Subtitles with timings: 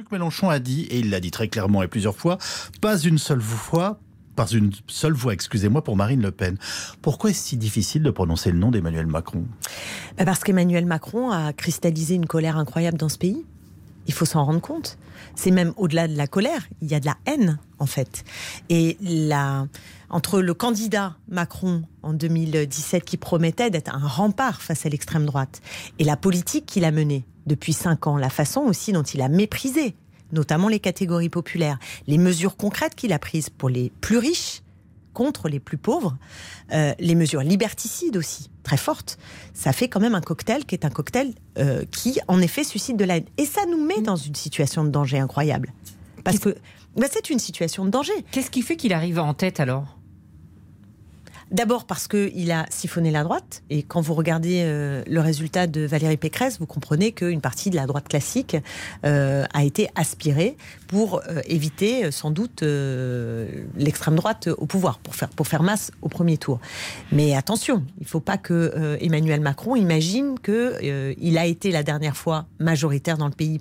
[0.00, 2.38] Jean-Luc Mélenchon a dit, et il l'a dit très clairement et plusieurs fois,
[2.80, 4.00] pas une seule fois,
[4.34, 6.56] pas une seule voix, excusez-moi, pour Marine Le Pen.
[7.02, 9.44] Pourquoi est-ce si difficile de prononcer le nom d'Emmanuel Macron?
[10.16, 13.44] Bah, Parce qu'Emmanuel Macron a cristallisé une colère incroyable dans ce pays.
[14.06, 14.96] Il faut s'en rendre compte.
[15.34, 18.24] C'est même au-delà de la colère, il y a de la haine, en fait.
[18.70, 19.66] Et la,
[20.08, 25.60] entre le candidat Macron en 2017 qui promettait d'être un rempart face à l'extrême droite
[25.98, 29.28] et la politique qu'il a menée depuis cinq ans, la façon aussi dont il a
[29.28, 29.94] méprisé
[30.32, 34.62] notamment les catégories populaires, les mesures concrètes qu'il a prises pour les plus riches
[35.12, 36.16] contre les plus pauvres,
[36.72, 39.18] euh, les mesures liberticides aussi, très fortes,
[39.54, 42.96] ça fait quand même un cocktail qui est un cocktail euh, qui, en effet, suscite
[42.96, 43.24] de la haine.
[43.36, 45.72] Et ça nous met dans une situation de danger incroyable.
[46.22, 46.56] Parce que
[46.96, 48.12] bah, c'est une situation de danger.
[48.30, 49.98] Qu'est-ce qui fait qu'il arrive en tête alors?
[51.50, 55.80] D'abord parce qu'il a siphonné la droite, et quand vous regardez euh, le résultat de
[55.80, 58.56] Valérie Pécresse, vous comprenez qu'une partie de la droite classique
[59.04, 62.62] euh, a été aspirée pour euh, éviter sans doute
[63.76, 66.60] l'extrême droite au pouvoir, pour faire, masse au premier tour.
[67.10, 72.16] Mais attention, il ne faut pas que Emmanuel Macron imagine qu'il a été la dernière
[72.16, 73.58] fois majoritaire dans le pays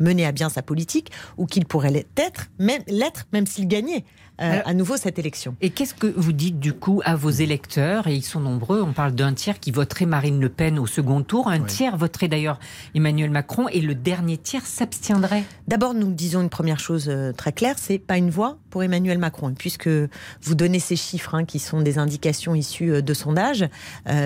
[0.00, 4.04] mener à bien sa politique, ou qu'il pourrait l'être, même, l'être même s'il gagnait.
[4.40, 5.54] Euh, à nouveau cette élection.
[5.60, 8.80] Et qu'est-ce que vous dites du coup à vos électeurs Et ils sont nombreux.
[8.80, 11.48] On parle d'un tiers qui voterait Marine Le Pen au second tour.
[11.48, 12.58] Un tiers voterait d'ailleurs
[12.94, 13.68] Emmanuel Macron.
[13.68, 15.44] Et le dernier tiers s'abstiendrait?
[15.68, 19.18] D'abord, nous disons une première chose euh, très claire c'est pas une voix pour Emmanuel
[19.18, 19.52] Macron.
[19.52, 23.68] Puisque vous donnez ces chiffres hein, qui sont des indications issues euh, de sondages,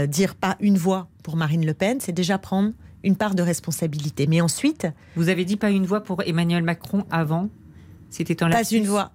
[0.09, 2.72] dire pas une voix pour Marine Le Pen, c'est déjà prendre
[3.05, 4.27] une part de responsabilité.
[4.27, 4.86] Mais ensuite.
[5.16, 7.48] Vous avez dit pas une voix pour Emmanuel Macron avant
[8.14, 9.10] c'était pas une voix,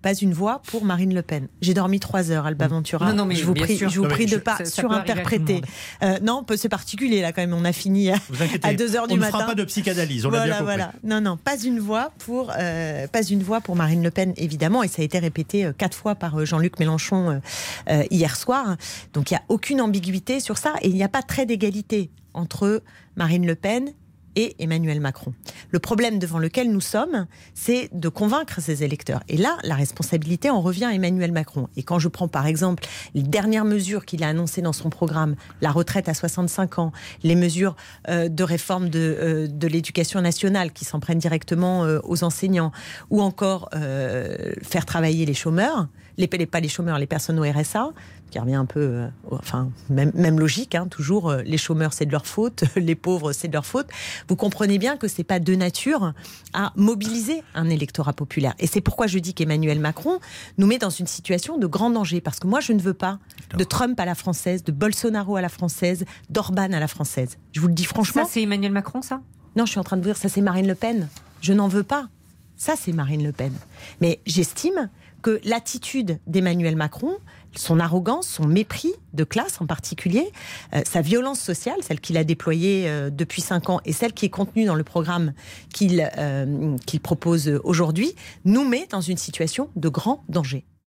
[0.00, 1.48] pas une voix pour Marine Le Pen.
[1.60, 3.08] J'ai dormi trois heures, Alba Ventura.
[3.08, 5.60] Non, non, mais je vous prie, je vous prie de pas surinterpréter.
[6.04, 7.52] Euh, non, c'est particulier là quand même.
[7.52, 8.16] On a fini à,
[8.62, 9.32] à 2 heures du matin.
[9.34, 10.24] On ne fera pas de psychanalyse.
[10.24, 10.62] On voilà, bien.
[10.62, 10.92] Voilà.
[11.02, 14.84] Non, non, pas une voix pour, euh, pas une voix pour Marine Le Pen évidemment,
[14.84, 17.40] et ça a été répété euh, quatre fois par Jean-Luc Mélenchon
[18.10, 18.76] hier soir.
[19.14, 22.10] Donc il y a aucune ambiguïté sur ça, et il n'y a pas très d'égalité
[22.34, 22.82] entre
[23.16, 23.94] Marine LePen
[24.36, 25.34] et Emmanuel Macron.
[25.70, 29.22] Le problème devant lequel nous sommes, c'est de convaincre ces électeurs.
[29.28, 31.68] Et là, la responsabilité en revient à Emmanuel Macron.
[31.76, 32.84] Et quand je prends par exemple
[33.14, 36.92] les dernières mesures qu'il a annoncées dans son programme, la retraite à 65 ans,
[37.22, 37.76] les mesures
[38.08, 42.72] euh, de réforme de, euh, de l'éducation nationale qui s'en prennent directement euh, aux enseignants,
[43.10, 43.70] ou encore
[44.62, 47.90] faire travailler les chômeurs, les, pas les chômeurs, les personnes au RSA,
[48.30, 52.06] qui revient un peu, euh, enfin, même, même logique, hein, toujours, euh, les chômeurs c'est
[52.06, 53.86] de leur faute, les pauvres c'est de leur faute.
[54.28, 56.12] Vous comprenez bien que c'est pas de nature
[56.52, 58.54] à mobiliser un électorat populaire.
[58.58, 60.18] Et c'est pourquoi je dis qu'Emmanuel Macron
[60.58, 63.18] nous met dans une situation de grand danger, parce que moi je ne veux pas
[63.56, 67.38] de Trump à la française, de Bolsonaro à la française, d'Orban à la française.
[67.52, 68.24] Je vous le dis franchement.
[68.24, 69.20] Ça c'est Emmanuel Macron, ça?
[69.56, 71.08] Non, je suis en train de vous dire, ça c'est Marine Le Pen.
[71.40, 72.08] Je n'en veux pas.
[72.56, 73.52] Ça, c'est Marine Le Pen.
[74.00, 74.88] Mais j'estime
[75.24, 77.16] que l'attitude d'Emmanuel Macron,
[77.56, 80.30] son arrogance, son mépris de classe en particulier,
[80.74, 84.26] euh, sa violence sociale, celle qu'il a déployée euh, depuis cinq ans et celle qui
[84.26, 85.32] est contenue dans le programme
[85.72, 88.14] qu'il euh, qu'il propose aujourd'hui,
[88.44, 90.66] nous met dans une situation de grand danger.